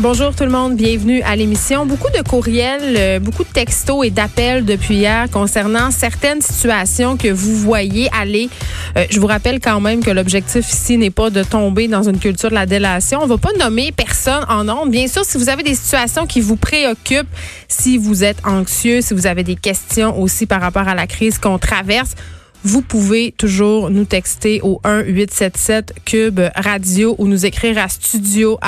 Bonjour 0.00 0.32
tout 0.32 0.44
le 0.44 0.50
monde, 0.50 0.76
bienvenue 0.76 1.22
à 1.22 1.34
l'émission. 1.34 1.84
Beaucoup 1.84 2.10
de 2.16 2.22
courriels, 2.22 2.94
euh, 2.96 3.18
beaucoup 3.18 3.42
de 3.42 3.48
textos 3.48 4.06
et 4.06 4.10
d'appels 4.10 4.64
depuis 4.64 4.94
hier 4.94 5.28
concernant 5.28 5.90
certaines 5.90 6.40
situations 6.40 7.16
que 7.16 7.26
vous 7.26 7.56
voyez 7.56 8.08
aller. 8.16 8.48
Euh, 8.96 9.06
je 9.10 9.18
vous 9.18 9.26
rappelle 9.26 9.58
quand 9.58 9.80
même 9.80 10.04
que 10.04 10.12
l'objectif 10.12 10.72
ici 10.72 10.98
n'est 10.98 11.10
pas 11.10 11.30
de 11.30 11.42
tomber 11.42 11.88
dans 11.88 12.08
une 12.08 12.20
culture 12.20 12.48
de 12.48 12.54
la 12.54 12.64
délation. 12.64 13.18
On 13.20 13.26
va 13.26 13.38
pas 13.38 13.52
nommer 13.58 13.90
personne 13.90 14.44
en 14.48 14.62
nombre. 14.62 14.86
Bien 14.86 15.08
sûr, 15.08 15.24
si 15.24 15.36
vous 15.36 15.48
avez 15.48 15.64
des 15.64 15.74
situations 15.74 16.28
qui 16.28 16.40
vous 16.40 16.54
préoccupent, 16.54 17.26
si 17.66 17.98
vous 17.98 18.22
êtes 18.22 18.38
anxieux, 18.46 19.00
si 19.00 19.14
vous 19.14 19.26
avez 19.26 19.42
des 19.42 19.56
questions 19.56 20.16
aussi 20.22 20.46
par 20.46 20.60
rapport 20.60 20.86
à 20.86 20.94
la 20.94 21.08
crise 21.08 21.38
qu'on 21.38 21.58
traverse, 21.58 22.14
vous 22.64 22.82
pouvez 22.82 23.32
toujours 23.32 23.90
nous 23.90 24.04
texter 24.04 24.60
au 24.62 24.80
1-877 24.84 25.90
Cube 26.04 26.40
Radio 26.56 27.14
ou 27.18 27.26
nous 27.28 27.46
écrire 27.46 27.78
à 27.78 27.88
studio 27.88 28.58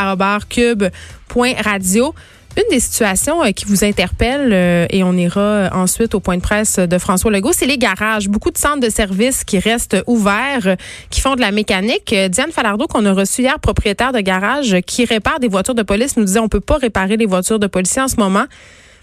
cube.radio. 0.48 2.14
Une 2.56 2.64
des 2.70 2.80
situations 2.80 3.44
euh, 3.44 3.50
qui 3.52 3.64
vous 3.64 3.84
interpelle, 3.84 4.50
euh, 4.52 4.86
et 4.90 5.04
on 5.04 5.12
ira 5.12 5.70
ensuite 5.72 6.16
au 6.16 6.20
point 6.20 6.36
de 6.36 6.42
presse 6.42 6.80
de 6.80 6.98
François 6.98 7.30
Legault, 7.30 7.52
c'est 7.52 7.66
les 7.66 7.78
garages. 7.78 8.28
Beaucoup 8.28 8.50
de 8.50 8.58
centres 8.58 8.80
de 8.80 8.90
services 8.90 9.44
qui 9.44 9.60
restent 9.60 9.96
ouverts, 10.06 10.66
euh, 10.66 10.76
qui 11.10 11.20
font 11.20 11.36
de 11.36 11.40
la 11.40 11.52
mécanique. 11.52 12.12
Diane 12.28 12.50
Falardeau, 12.50 12.88
qu'on 12.88 13.06
a 13.06 13.12
reçu 13.12 13.42
hier, 13.42 13.60
propriétaire 13.60 14.12
de 14.12 14.20
garage, 14.20 14.76
qui 14.84 15.04
répare 15.04 15.38
des 15.38 15.48
voitures 15.48 15.76
de 15.76 15.82
police, 15.82 16.16
nous 16.16 16.24
disait 16.24 16.40
on 16.40 16.48
peut 16.48 16.60
pas 16.60 16.78
réparer 16.78 17.16
les 17.16 17.26
voitures 17.26 17.60
de 17.60 17.68
policiers 17.68 18.02
en 18.02 18.08
ce 18.08 18.16
moment 18.16 18.46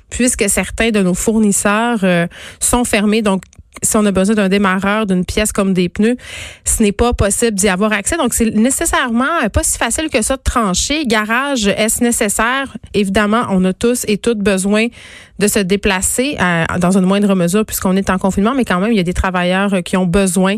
puisque 0.10 0.50
certains 0.50 0.92
de 0.92 1.02
nos 1.02 1.14
fournisseurs 1.14 2.00
sont 2.62 2.86
fermés. 2.86 3.22
Donc, 3.22 3.44
si 3.82 3.98
on 3.98 4.06
a 4.06 4.12
besoin 4.12 4.36
d'un 4.36 4.50
démarreur, 4.50 5.06
d'une 5.06 5.26
pièce 5.26 5.52
comme 5.52 5.74
des 5.74 5.90
pneus, 5.90 6.18
ce 6.66 6.84
n'est 6.84 6.92
pas 6.92 7.14
possible 7.14 7.54
d'y 7.54 7.70
avoir 7.70 7.94
accès. 7.94 8.18
Donc, 8.18 8.34
c'est 8.34 8.52
nécessairement 8.52 9.48
pas 9.52 9.64
si 9.64 9.78
facile 9.78 10.10
que 10.10 10.22
ça 10.22 10.38
de 10.38 10.42
trancher. 10.42 11.06
Garage, 11.06 11.68
est-ce 11.68 12.04
nécessaire? 12.04 12.78
Évidemment, 12.94 13.46
on 13.50 13.64
a 13.66 13.74
tous 13.74 14.06
et 14.08 14.18
toutes 14.18 14.40
besoin 14.40 14.88
de 15.40 15.48
se 15.48 15.60
déplacer 15.60 16.36
euh, 16.40 16.66
dans 16.80 16.98
une 16.98 17.06
moindre 17.06 17.36
mesure 17.36 17.66
puisqu'on 17.66 17.96
est 17.96 18.10
en 18.10 18.18
confinement, 18.18 18.54
mais 18.56 18.66
quand 18.66 18.80
même, 18.80 18.92
il 18.92 18.98
y 18.98 19.02
a 19.02 19.04
des 19.04 19.14
travailleurs 19.14 19.84
qui 19.84 19.98
ont 19.98 20.06
besoin 20.06 20.56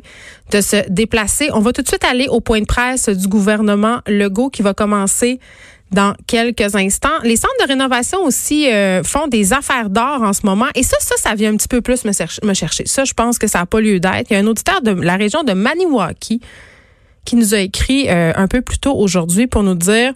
de 0.52 0.62
se 0.62 0.90
déplacer. 0.90 1.50
On 1.54 1.60
va 1.60 1.74
tout 1.74 1.82
de 1.82 1.88
suite 1.88 2.06
aller 2.06 2.28
au 2.30 2.40
point 2.40 2.62
de 2.62 2.66
presse 2.66 3.10
du 3.10 3.28
gouvernement 3.28 4.00
Legault 4.08 4.50
qui 4.50 4.62
va 4.62 4.74
commencer 4.74 5.40
dans 5.92 6.14
quelques 6.28 6.76
instants. 6.76 7.18
Les 7.24 7.36
centres 7.36 7.54
de 7.62 7.68
rénovation 7.68 8.24
aussi 8.24 8.72
euh, 8.72 9.04
font 9.04 9.28
des 9.28 9.54
affaires 9.54 9.90
d'or 9.90 10.22
en 10.22 10.34
ce 10.34 10.42
moment. 10.46 10.68
Et 10.76 10.84
ça, 10.84 10.98
ça, 11.00 11.16
ça 11.18 11.36
vient 11.36 11.52
un 11.54 11.58
petit 11.58 11.68
peu 11.68 11.82
plus 11.82 12.06
me, 12.06 12.12
chercher. 12.54 12.86
Ça, 12.86 13.06
je 13.06 13.14
pense 13.14 13.40
que 13.40 13.48
ça 13.48 13.60
n'a 13.60 13.66
pas 13.66 13.82
lieu 13.82 14.00
d'être. 14.00 14.30
Il 14.30 14.34
y 14.34 14.36
a 14.38 14.40
un 14.40 14.48
auditeur 14.48 14.82
de 14.82 14.92
la 14.92 15.16
région 15.16 15.44
de 15.44 15.54
Maniwaki 15.54 16.42
qui 17.26 17.36
nous 17.36 17.54
a 17.54 17.60
écrit 17.60 18.10
euh, 18.10 18.32
un 18.36 18.48
peu 18.48 18.62
plus 18.62 18.80
tôt 18.80 18.96
aujourd'hui 18.96 19.48
pour 19.48 19.64
nous 19.64 19.76
dire 19.76 20.14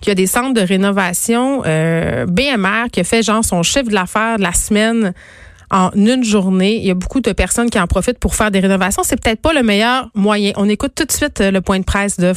qu'il 0.00 0.10
y 0.10 0.12
a 0.12 0.16
des 0.16 0.26
centres 0.26 0.54
de 0.54 0.60
rénovation 0.60 1.62
euh, 1.64 2.26
BMR 2.26 2.90
qui 2.90 3.00
a 3.00 3.04
fait 3.04 3.22
genre 3.22 3.44
son 3.44 3.62
chiffre 3.62 3.88
de 3.88 3.94
l'affaire 3.94 4.38
de 4.38 4.42
la 4.42 4.52
semaine 4.52 5.14
en 5.70 5.90
une 5.94 6.24
journée. 6.24 6.76
Il 6.76 6.84
y 6.84 6.90
a 6.90 6.94
beaucoup 6.94 7.20
de 7.20 7.32
personnes 7.32 7.70
qui 7.70 7.80
en 7.80 7.86
profitent 7.86 8.18
pour 8.18 8.34
faire 8.34 8.50
des 8.50 8.60
rénovations. 8.60 9.02
C'est 9.04 9.20
peut-être 9.20 9.40
pas 9.40 9.52
le 9.52 9.62
meilleur 9.62 10.10
moyen. 10.14 10.52
On 10.56 10.68
écoute 10.68 10.92
tout 10.94 11.04
de 11.04 11.12
suite 11.12 11.40
le 11.40 11.60
point 11.60 11.78
de 11.78 11.84
presse 11.84 12.18
de 12.18 12.26